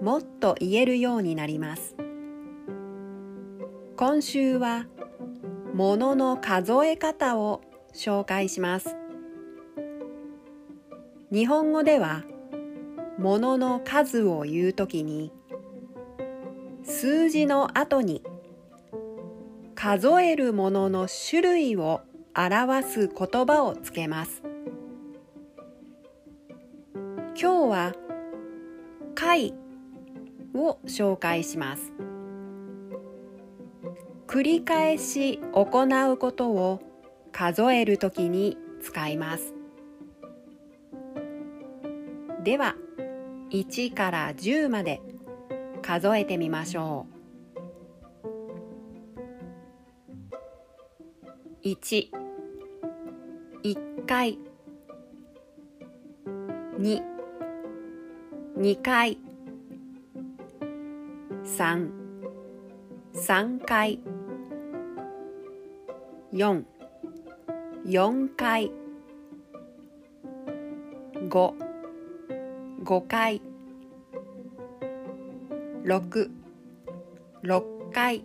[0.00, 1.96] もっと言えるようになります。
[3.96, 4.86] 今週は
[5.74, 7.62] 物の数え方を
[7.92, 8.96] 紹介します。
[11.32, 12.22] 日本語では
[13.18, 15.32] 物の数を言うときに
[16.84, 18.22] 数字の後に
[19.74, 22.02] 数えるものの種類を
[22.36, 24.42] 表す言葉をつけます。
[27.40, 27.94] 今日は
[29.16, 29.54] 回
[30.58, 31.92] を紹介します。
[34.26, 36.82] 繰り返し行うことを
[37.32, 39.54] 数えるときに使います。
[42.44, 42.76] では
[43.50, 45.00] 1から10まで
[45.82, 47.06] 数えてみましょ
[51.64, 51.68] う。
[51.68, 52.10] 1
[53.64, 54.38] 1回。
[56.78, 57.02] 2
[58.56, 59.27] 2回。
[61.58, 61.90] 3
[63.14, 63.98] 3回
[66.32, 66.62] 4
[67.84, 68.70] 4回
[71.28, 71.54] 5
[72.84, 73.40] 5回
[75.84, 76.30] 6
[77.42, 78.22] 6回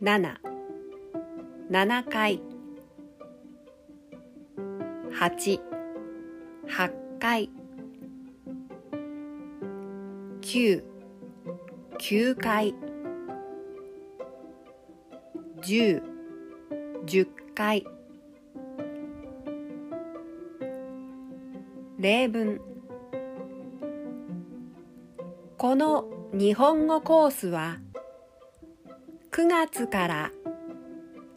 [0.00, 0.40] 7
[1.70, 2.42] 7回
[5.12, 5.60] 8
[6.66, 7.57] 8回
[10.58, 10.82] 9
[12.00, 12.74] 9回。
[15.62, 16.02] 10
[17.06, 17.86] 10回。
[22.00, 22.60] 例文。
[25.58, 27.78] この日本語コースは
[29.30, 30.32] 9月から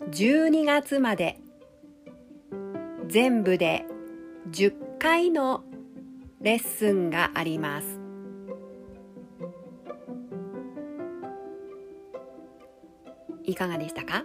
[0.09, 1.39] 12月まで
[3.07, 3.85] 全部で
[4.49, 5.63] 10回の
[6.41, 8.00] レッスンがあります。
[13.51, 14.23] いかがでしたか？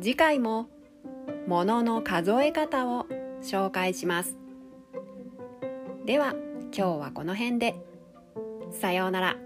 [0.00, 0.68] 次回も
[1.48, 3.06] 物の数え方を
[3.42, 4.36] 紹介します。
[6.04, 6.34] では
[6.72, 7.74] 今日はこの辺で。
[8.70, 9.36] さようなら。